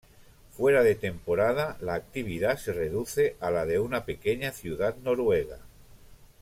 Fuera 0.57 0.81
de 0.81 0.95
temporada 0.95 1.77
la 1.79 1.93
actividad 1.93 2.57
se 2.57 2.73
reduce 2.73 3.35
a 3.39 3.51
la 3.51 3.67
de 3.67 3.77
una 3.77 4.03
pequeña 4.03 4.51
ciudad 4.51 4.95
noruega. 5.03 5.59